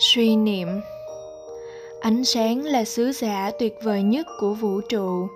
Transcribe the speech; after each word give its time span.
suy 0.00 0.36
niệm. 0.36 0.68
Ánh 2.00 2.24
sáng 2.24 2.64
là 2.64 2.84
sứ 2.84 3.12
giả 3.12 3.50
tuyệt 3.58 3.74
vời 3.82 4.02
nhất 4.02 4.26
của 4.40 4.54
vũ 4.54 4.80
trụ. 4.88 5.28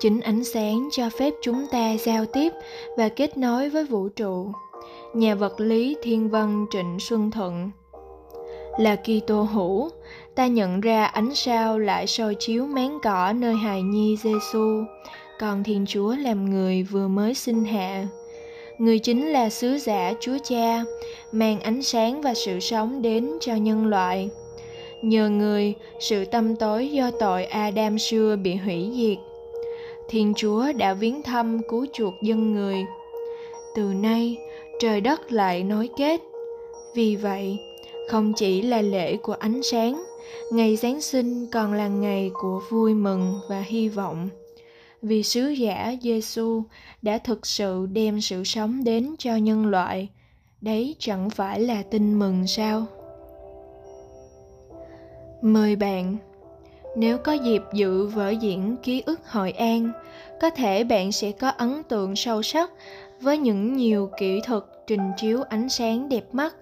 Chính 0.00 0.20
ánh 0.20 0.44
sáng 0.44 0.88
cho 0.92 1.10
phép 1.18 1.34
chúng 1.42 1.66
ta 1.70 1.92
giao 1.92 2.26
tiếp 2.26 2.52
và 2.96 3.08
kết 3.08 3.36
nối 3.36 3.68
với 3.68 3.84
vũ 3.84 4.08
trụ. 4.08 4.52
Nhà 5.14 5.34
vật 5.34 5.60
lý 5.60 5.96
thiên 6.02 6.30
văn 6.30 6.66
trịnh 6.70 6.96
xuân 7.00 7.30
thuận. 7.30 7.70
Là 8.78 8.96
Kitô 8.96 9.42
hữu, 9.42 9.90
ta 10.34 10.46
nhận 10.46 10.80
ra 10.80 11.04
ánh 11.04 11.34
sao 11.34 11.78
lại 11.78 12.06
soi 12.06 12.34
chiếu 12.34 12.66
máng 12.66 12.98
cỏ 13.02 13.32
nơi 13.32 13.54
hài 13.54 13.82
nhi 13.82 14.16
Giêsu, 14.22 14.84
còn 15.38 15.64
Thiên 15.64 15.84
Chúa 15.88 16.16
làm 16.16 16.50
người 16.50 16.82
vừa 16.82 17.08
mới 17.08 17.34
sinh 17.34 17.64
hạ. 17.64 18.06
Người 18.78 18.98
chính 18.98 19.26
là 19.26 19.50
sứ 19.50 19.78
giả 19.78 20.12
Chúa 20.20 20.38
Cha, 20.44 20.84
mang 21.32 21.60
ánh 21.60 21.82
sáng 21.82 22.22
và 22.22 22.34
sự 22.34 22.60
sống 22.60 23.02
đến 23.02 23.30
cho 23.40 23.54
nhân 23.54 23.86
loại. 23.86 24.30
Nhờ 25.02 25.28
người, 25.28 25.74
sự 26.00 26.24
tâm 26.24 26.56
tối 26.56 26.88
do 26.88 27.10
tội 27.10 27.44
Adam 27.44 27.98
xưa 27.98 28.36
bị 28.36 28.54
hủy 28.54 28.90
diệt. 28.96 29.18
Thiên 30.08 30.32
Chúa 30.36 30.72
đã 30.72 30.94
viếng 30.94 31.22
thăm 31.22 31.60
cứu 31.68 31.86
chuộc 31.92 32.14
dân 32.22 32.54
người. 32.54 32.84
Từ 33.74 33.82
nay, 33.82 34.36
trời 34.80 35.00
đất 35.00 35.32
lại 35.32 35.62
nối 35.62 35.88
kết. 35.96 36.20
Vì 36.94 37.16
vậy, 37.16 37.58
không 38.08 38.32
chỉ 38.36 38.62
là 38.62 38.82
lễ 38.82 39.16
của 39.16 39.32
ánh 39.32 39.62
sáng, 39.62 40.04
ngày 40.52 40.76
Giáng 40.76 41.00
sinh 41.00 41.46
còn 41.52 41.72
là 41.72 41.88
ngày 41.88 42.30
của 42.34 42.60
vui 42.70 42.94
mừng 42.94 43.34
và 43.48 43.60
hy 43.60 43.88
vọng 43.88 44.28
vì 45.02 45.22
sứ 45.22 45.48
giả 45.48 45.94
Giêsu 46.02 46.62
đã 47.02 47.18
thực 47.18 47.46
sự 47.46 47.86
đem 47.92 48.20
sự 48.20 48.44
sống 48.44 48.84
đến 48.84 49.14
cho 49.18 49.36
nhân 49.36 49.66
loại. 49.66 50.08
Đấy 50.60 50.96
chẳng 50.98 51.30
phải 51.30 51.60
là 51.60 51.82
tin 51.82 52.18
mừng 52.18 52.46
sao? 52.46 52.86
Mời 55.42 55.76
bạn 55.76 56.16
nếu 56.96 57.18
có 57.18 57.32
dịp 57.32 57.62
dự 57.72 58.06
vở 58.06 58.30
diễn 58.30 58.76
ký 58.82 59.02
ức 59.06 59.20
Hội 59.28 59.50
An, 59.50 59.92
có 60.40 60.50
thể 60.50 60.84
bạn 60.84 61.12
sẽ 61.12 61.32
có 61.32 61.48
ấn 61.48 61.82
tượng 61.82 62.16
sâu 62.16 62.42
sắc 62.42 62.70
với 63.20 63.38
những 63.38 63.76
nhiều 63.76 64.10
kỹ 64.18 64.40
thuật 64.40 64.62
trình 64.86 65.10
chiếu 65.16 65.42
ánh 65.42 65.68
sáng 65.68 66.08
đẹp 66.08 66.24
mắt. 66.32 66.54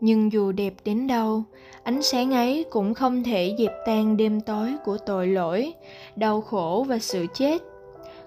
Nhưng 0.00 0.32
dù 0.32 0.52
đẹp 0.52 0.74
đến 0.84 1.06
đâu, 1.06 1.42
ánh 1.82 2.02
sáng 2.02 2.32
ấy 2.32 2.64
cũng 2.70 2.94
không 2.94 3.24
thể 3.24 3.54
dẹp 3.58 3.72
tan 3.86 4.16
đêm 4.16 4.40
tối 4.40 4.74
của 4.84 4.98
tội 4.98 5.26
lỗi 5.26 5.72
đau 6.16 6.40
khổ 6.40 6.84
và 6.88 6.98
sự 6.98 7.26
chết. 7.34 7.62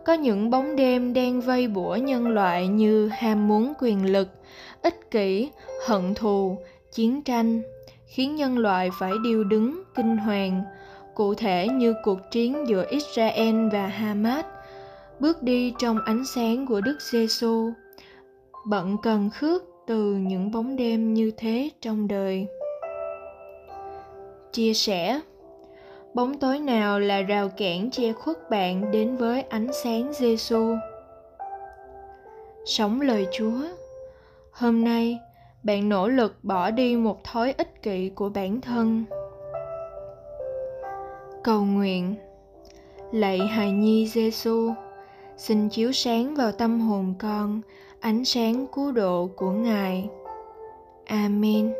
Có 0.05 0.13
những 0.13 0.49
bóng 0.49 0.75
đêm 0.75 1.13
đang 1.13 1.41
vây 1.41 1.67
bủa 1.67 1.95
nhân 1.95 2.27
loại 2.27 2.67
như 2.67 3.07
ham 3.07 3.47
muốn 3.47 3.73
quyền 3.79 4.05
lực 4.05 4.27
ích 4.81 5.11
kỷ 5.11 5.49
hận 5.87 6.13
thù 6.13 6.57
chiến 6.91 7.21
tranh 7.21 7.61
khiến 8.05 8.35
nhân 8.35 8.57
loại 8.57 8.89
phải 8.99 9.11
điêu 9.23 9.43
đứng 9.43 9.83
kinh 9.95 10.17
hoàng. 10.17 10.63
Cụ 11.15 11.33
thể 11.33 11.67
như 11.67 11.93
cuộc 12.03 12.19
chiến 12.31 12.67
giữa 12.67 12.85
israel 12.89 13.69
và 13.71 13.87
hamas 13.87 14.45
bước 15.19 15.43
đi 15.43 15.73
trong 15.79 15.99
ánh 16.05 16.25
sáng 16.25 16.65
của 16.65 16.81
đức 16.81 16.97
giêsu 17.01 17.71
bận 18.65 18.97
cần 19.03 19.29
khước 19.29 19.63
từ 19.87 20.13
những 20.13 20.51
bóng 20.51 20.75
đêm 20.75 21.13
như 21.13 21.31
thế 21.37 21.69
trong 21.81 22.07
đời 22.07 22.47
chia 24.51 24.73
sẻ 24.73 25.19
bóng 26.13 26.39
tối 26.39 26.59
nào 26.59 26.99
là 26.99 27.21
rào 27.21 27.49
cản 27.49 27.91
che 27.91 28.13
khuất 28.13 28.49
bạn 28.49 28.91
đến 28.91 29.15
với 29.15 29.41
ánh 29.41 29.67
sáng 29.83 30.13
Giêsu. 30.13 30.75
Sống 32.65 33.01
lời 33.01 33.27
Chúa. 33.31 33.61
Hôm 34.51 34.83
nay, 34.83 35.19
bạn 35.63 35.89
nỗ 35.89 36.07
lực 36.07 36.43
bỏ 36.43 36.71
đi 36.71 36.95
một 36.95 37.23
thói 37.23 37.53
ích 37.57 37.83
kỷ 37.83 38.09
của 38.09 38.29
bản 38.29 38.61
thân. 38.61 39.03
Cầu 41.43 41.61
nguyện. 41.61 42.15
Lạy 43.11 43.39
hài 43.39 43.71
nhi 43.71 44.07
Giêsu, 44.07 44.73
xin 45.37 45.69
chiếu 45.69 45.91
sáng 45.91 46.35
vào 46.35 46.51
tâm 46.51 46.79
hồn 46.79 47.13
con 47.19 47.61
ánh 47.99 48.25
sáng 48.25 48.67
cứu 48.75 48.91
độ 48.91 49.29
của 49.35 49.51
Ngài. 49.51 50.09
Amen. 51.05 51.73